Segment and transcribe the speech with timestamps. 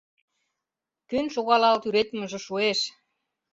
[1.09, 2.79] Кӧн шогалал тӱредмыже шуэш?